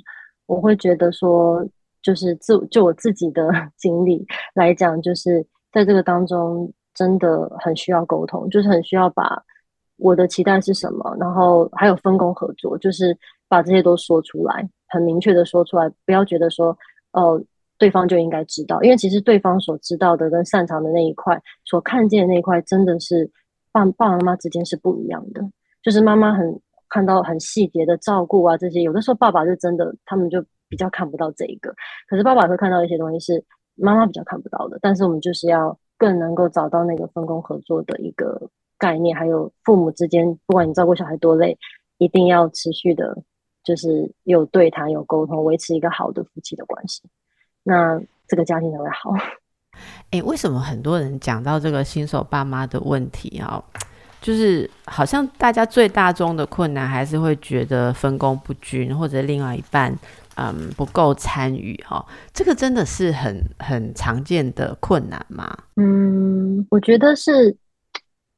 [0.47, 1.67] 我会觉得说，
[2.03, 9.43] 就是自就我自己的 经历来讲，就是在这个当中真的很需要沟通，就是很需要把
[9.97, 13.17] 我的期待是什么，然后还有分工合作，就是
[13.49, 16.77] 把这些都说出来，很明确的说出来，不要觉得说
[17.13, 17.43] 哦
[17.79, 23.31] 对方就应该知道，因为其实对方所知道的跟擅长的那一块，所看见的那一块，真的是
[23.73, 25.43] 爸爸爸妈妈之间是不一样的。
[25.83, 31.75] 就是妈妈很看到很细节的照顾啊，这些有的时候爸爸是真的，他们就比较看不到这一个，
[32.09, 38.51] 可是爸爸会看到一些东西是妈妈比较看不到的，但是我们就是要更能够找到那个分工合作的一个。
[38.77, 41.57] 概念还有父母之间，不管你照顾小孩多累，
[41.97, 43.17] 一定要持续的，
[43.65, 47.03] 就是有对谈、有沟通，维持一个好的夫妻的关系，
[47.63, 49.11] 那这个家庭才会好。
[50.13, 53.63] 哎，为什么很多人讲到这个新手爸妈的问题啊，
[54.21, 59.93] 就是好像大家最大宗的困难还是会觉得分工不均，或者另外一半
[60.37, 65.57] 嗯不够参与哈，这个真的是很很常见的困难吗？
[65.77, 67.57] 嗯，我觉得是。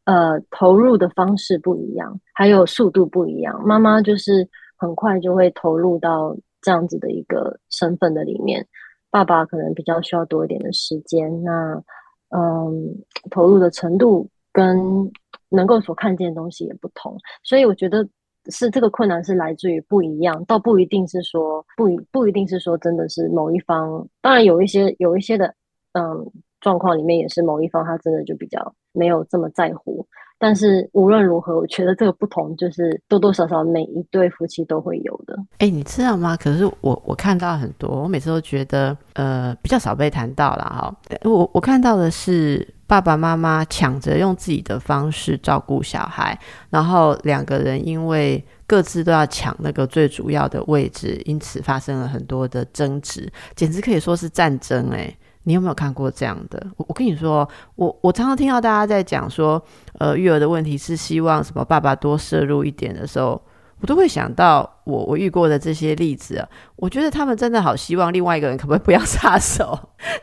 [0.06, 3.60] 呃，投入的方式不一样，还有速度不一样。
[3.66, 8.66] 妈妈就是很快就会投入到这样子的一个身份的里面，
[9.10, 11.42] 爸爸可能比较需要多一点的时间。
[11.42, 11.82] 那
[12.30, 12.94] 嗯，
[13.30, 15.10] 投入的程度跟
[15.48, 18.06] 能够所看见的东西也不同，所以我觉得
[18.50, 25.54] 是这个困难是来自于不一样，倒不一定是说不一不一定是说真的是某一方，当然有一些有一些的
[25.92, 28.74] 嗯状况里面也是某一方他真的就比较。
[28.98, 30.06] 没有这么在乎，
[30.38, 35.36] 但是无论如何，我觉得这个不同就是多多少少每一对夫妻都会有的。
[35.58, 36.36] 哎，你知道吗？
[36.36, 40.94] 可是我我看到很多，我每次都觉得呃比较少被谈到了哈。
[41.22, 46.38] 我我看到的是爸爸妈妈抢着用自己的方式照顾小孩，
[46.70, 55.16] 然后两个人因为各自都要抢那个最主要的位置，因此发生了很多的争执，简直可以说是战争哎。
[55.46, 56.60] 你有没有看过这样的？
[56.76, 59.62] 我我跟你说，我我常常听到大家在讲说，
[60.00, 63.40] 呃，育儿的问题是希望什么爸爸多摄入一点的时候，
[63.80, 66.48] 我都会想到我我遇过的这些例子啊。
[66.74, 69.78] 我觉得他们真的好希望另外一个人可不可以不要插手。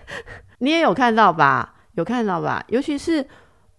[0.60, 1.74] 你也有看到吧？
[1.94, 2.62] 有看到吧？
[2.68, 3.26] 尤其是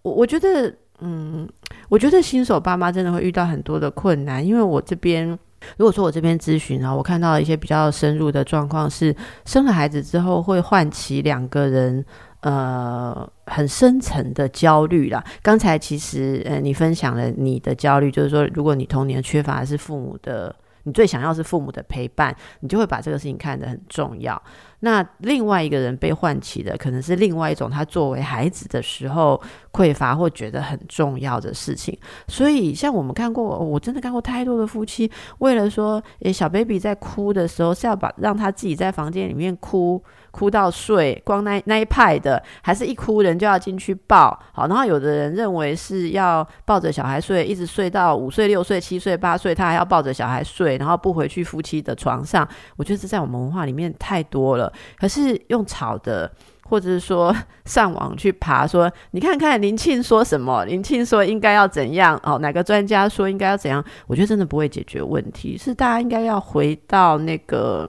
[0.01, 1.47] 我，我觉得，嗯，
[1.91, 5.39] 我觉得新手爸妈真的会遇到很多的困难，因为我这边。
[5.77, 12.05] 如果说我这边咨询啊，我看到一些比较深入的状况是，生了孩子之后会唤起两个人
[12.41, 15.25] 呃很深层的焦虑啦。
[15.43, 20.55] 刚才其实呃你分享了你的焦虑，就是说如果你童年缺乏的是父母的。
[20.87, 24.43] 你最想要是父母的陪伴，你就会把这个事情看得很重要。
[24.85, 29.41] 那另外一个人被唤起的，可能是另外一种他作为孩子的时候
[29.73, 31.99] 匮乏或觉得很重要的事情。
[32.29, 40.03] 所以，像我们看过，我真的看过太多的夫妻，为了说，诶，小 baby 在哭的时候是要把让他自己在房间里面哭。
[40.35, 44.37] 哭到睡，光那那一派的，还是一哭人就要进去抱。
[44.53, 52.47] 好，然后有的人认为是要抱着小孩睡，一直睡到五岁、六岁、七岁、八岁，他还要抱着小孩睡，然后不回去夫妻的床上。
[52.77, 54.73] 我觉得这在我们文化里面太多了。
[54.99, 56.29] 可是用吵的，
[56.65, 57.33] 或者是说
[57.65, 63.85] 上网去爬，说你看看林庆说什么，林庆说应该要怎样哦，哪个专家说应该要怎样？
[64.09, 67.89] 我觉得真的不会解决问题，是大家应该要回到那个。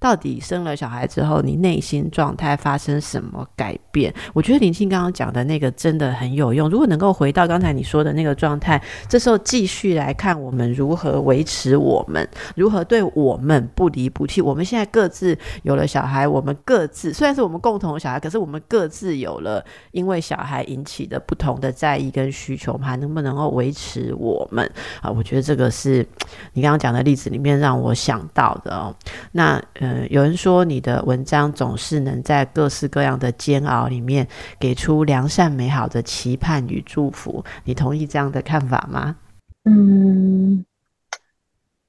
[0.00, 4.12] 到底生了小孩之后，你内心状态发生什么改变？
[4.32, 6.70] 我觉得林庆刚刚讲的那个真的很有用。
[6.70, 14.40] 如果能够回到刚才你说的那个状态，这时候继续来看我们如何维持我们，如何对我们不离不弃。
[14.40, 24.64] 我们现在各自有了小孩，我们各自虽然是我们共同的小孩，可是我们各自有了因为小孩引起的不同的在意跟需求，还能不能够维持我们
[25.02, 25.10] 啊？
[25.10, 26.06] 我觉得这个是
[26.54, 28.96] 你刚刚讲的例子里面让我想到的哦。
[29.32, 29.89] 那呃。
[29.90, 34.26] 嗯，有人说你的文章总是能在各式各样的煎熬里面
[34.58, 39.16] 给出良善美好的期盼与祝福，你同意这样的看法吗？
[39.64, 40.64] 嗯，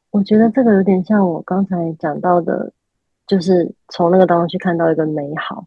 [0.10, 2.74] 我觉得这个有点像我刚才讲到的，
[3.28, 5.66] 就是从那个当中去看到一个美好，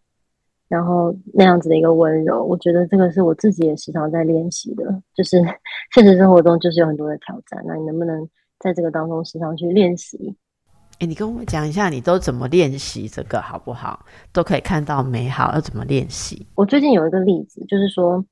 [0.68, 2.44] 然后那样子的一个温柔。
[2.44, 5.40] 我觉得这个是我自己也时常在练习的，就是
[5.94, 10.34] 现实生活中就是有很多的挑战，那你能不能在这个当中时常去练习？
[11.00, 14.04] 哎，你跟我讲一下，你都怎么练习这个好不好？
[14.32, 16.46] 都可以看到美好，要怎么练习？
[16.54, 18.24] 我最近有一个例子，就是说，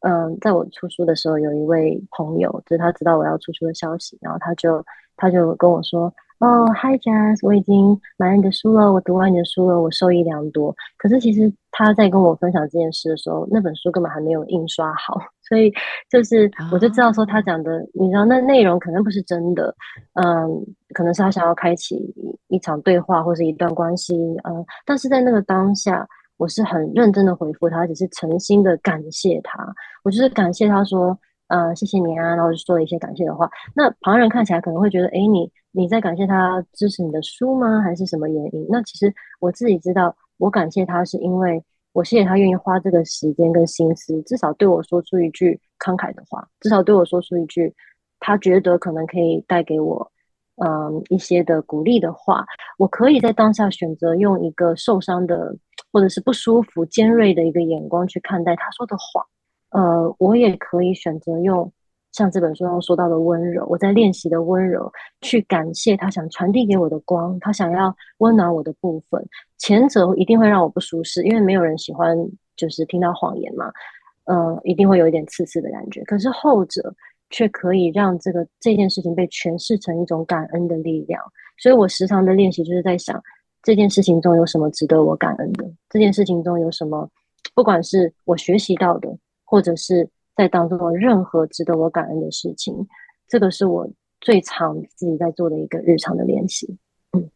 [0.00, 4.84] 嗯，在我出书的时候，有一位朋友，就是他知道我要出书的消息，然后他就
[5.16, 6.12] 他就跟我说。
[6.38, 10.76] 哦，Hi Jazz，我已经买了你的书了，我读完你的书了，我受益良多。
[10.98, 15.18] 可是其实他在跟我分享这件事的时候，那本书根本还没有印刷好，
[15.48, 15.72] 所以
[16.10, 19.74] 就是我就知道说他讲的，你知道那内容可能不是真的，
[20.14, 20.48] 嗯，
[20.94, 21.96] 可能是他想要开启
[22.48, 29.66] 一场对话或是一段关系，嗯，但是在那个当下，我是很认真的回复他，只是诚心的感谢他，
[30.02, 31.18] 我就是感谢他说。
[31.48, 33.48] 呃，谢谢你啊，然后就说了一些感谢的话。
[33.72, 37.80] 那旁人看起来可能会觉得，哎，你你在感谢他支持你的书吗？
[37.82, 38.66] 还是什么原因？
[38.68, 41.62] 那其实我自己知道，我感谢他是因为
[41.96, 47.74] 我谢谢他愿意花这个时间跟心思，至少对我说出一句慷慨的话，至少对我说出一句
[48.20, 50.12] 他觉得可能可以带给我
[50.56, 52.44] 嗯一些的鼓励的话。
[52.76, 55.56] 我可以在当下选择用一个受伤的
[55.90, 59.24] 或者是不舒服、尖锐的一个眼光去看待他说的话。
[59.70, 61.72] 呃，我也可以选择用
[62.16, 64.90] 像这本书中说到的温柔，我在练习的温柔，
[65.20, 69.22] 去感谢他想传递给我的光，他想要温暖我的部分。
[69.58, 72.16] 前者一定会让我不舒适，因为没有人喜欢
[72.56, 73.70] 就是听到谎言嘛，
[74.24, 76.02] 呃，一定会有一点刺刺的感觉。
[76.04, 76.94] 可是后者
[77.28, 81.22] 却可以让这个这件事情被诠释成一种感恩的力量。
[81.58, 83.22] 所以我时常的练习就是在想，
[83.62, 85.70] 这件事情中有什么值得我感恩的？
[85.90, 87.06] 这件事情中有什么，
[87.54, 89.14] 不管是我学习到的。
[89.48, 92.86] 或者是在当中任何值得我感恩的事情，
[93.26, 93.88] 这个是我
[94.20, 96.76] 最常自己在做的一个日常的练习。
[97.12, 97.30] 嗯，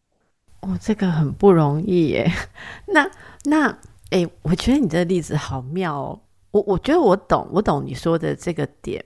[0.61, 2.31] 哦，这个很不容易耶。
[2.87, 3.11] 那
[3.45, 3.79] 那
[4.11, 6.21] 哎，我觉得你这个例子好妙哦。
[6.51, 9.03] 我我觉得我懂，我懂你说的这个点。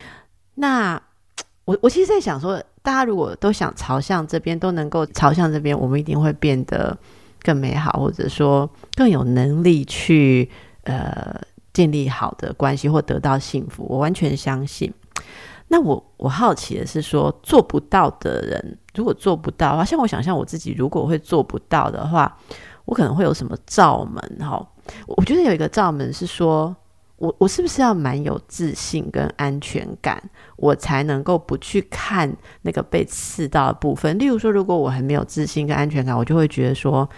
[0.56, 1.00] 那
[1.64, 6.98] 我我其实在想说，大家如果都想朝向这边，都能够朝向这边，我们一定会变得
[7.42, 10.50] 更美好，或者说更有能力去
[10.82, 11.40] 呃。
[11.74, 14.90] 建立好的关系或得到幸福，我完全相信。
[15.68, 22.38] 那我我好奇的是说，做不到的人，如果做不到的话，像我想象我自己，如果会做不到的话，
[22.84, 24.22] 我可能会有什么罩门？
[24.38, 24.64] 哈，
[25.06, 26.76] 我觉得有一个罩门是说，
[27.16, 30.22] 我我是不是要蛮有自信跟安全感，
[30.56, 32.30] 我才能够不去看
[32.62, 34.16] 那个被刺到的部分？
[34.18, 37.08] 例如说，如果我很没有自信跟安全感，我就会觉得说，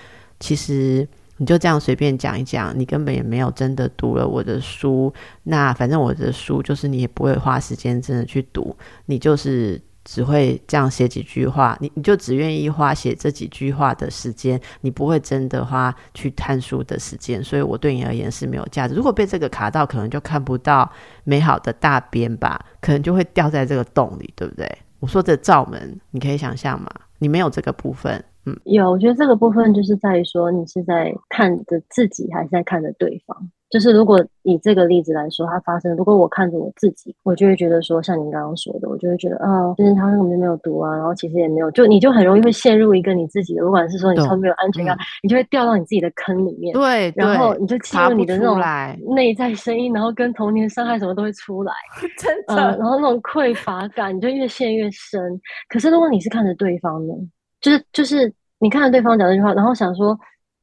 [0.41, 1.07] 其实。
[1.39, 5.13] 你就这样随便讲一讲，你根本也没有真的读了我的书。
[5.43, 8.75] 那反正我的书就是你也不会花时间真的去读，
[9.05, 17.43] 你就是只会这样写几句话，你你就只愿意花写这几句话的时间，你不会真的花去看书的时间。
[17.45, 18.95] 所以我对你而言是没有价值。
[18.95, 20.91] 如果被这个卡到，可能就看不到
[21.25, 24.67] 美好的大边吧，可能就会掉在这个洞里，对不对？
[25.01, 26.91] 我说的罩门，你可以想象吗？
[27.19, 28.25] 你没有这个部分。
[28.65, 33.37] 有，我觉得这个部分就是在于说，你是在看着自己，还是在看着对方？
[33.69, 48.61] 就是如果以这个例子来说，它发生，如果我看着我自己，我就会觉得说，像您刚刚说的，我就会觉得，啊，就是他根本就没有读啊，然后其实也没有，就你就很容易会陷入一个你自己的，不管是说你超没有安全感，你就会掉到你自己的坑里面，对，然后你就进入你的那种
[49.17, 51.73] 内在声音，然后跟童年伤害什么都会出来，
[52.17, 55.21] 真的，然后那种匮乏感，你就越陷越深。
[55.69, 57.13] 可是如果你是看着对方呢？
[57.67, 60.17] 就是就是你看着对方讲这句话，然后想说，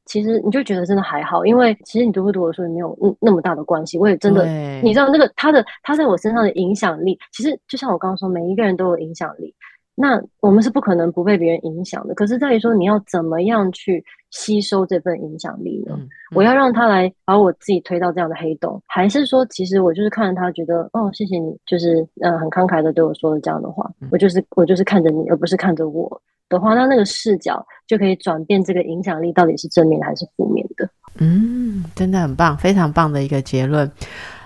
[0.05, 3.97] 其实你就觉得真的还好，因为其实你读不读的书也没有那么大的关系。
[3.97, 4.45] 我也真的，
[4.81, 9.53] 你知道那个他的他在我身上的影响力，其实就像我刚刚说，每一个人都有影响力。
[9.95, 14.01] 那我们是不可能不被别人影响的，可是在于说你要怎么样去
[14.33, 15.95] 吸收这份影响力呢？
[16.35, 26.21] 我要让他来把我自己推到这样的黑洞，还是说其实我就是看着他觉得哦，谢谢你，就是呃很慷慨的对我说了这样的话，我就是我就是看着你，而不是看着我。
[26.49, 30.87] 的话，那那个视角就可以转变这个影响力到底是正面还是负面的。
[31.19, 33.89] 嗯，真的很棒，非常棒的一个结论。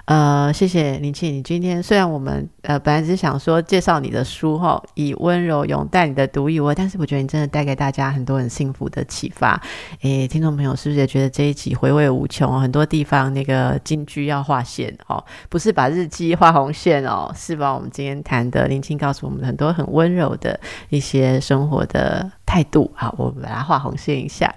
[0.08, 9.62] 呃，谢谢林庆，你今天虽然我们呃本来只是想说介绍你的书哈，以温柔拥戴你的独一无二，但是我觉得你真的带给大家很多很幸福的启发。
[10.03, 12.58] 诶，听众朋友是不是也觉得这一集回味无穷？
[12.62, 22.89] 很多地方那个金句要画线哦，不是把日记画红线哦，是把我们今天谈的林庆告诉我们很多很温柔的一些生活的态度。
[22.95, 24.52] 好，我们把它画红线一下。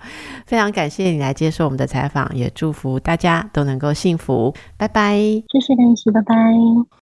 [0.46, 4.54] 非常感谢你来接受我们的采访，也祝福大家都能够幸福。
[4.78, 5.18] 拜拜。
[5.18, 6.34] 谢谢练习，拜拜。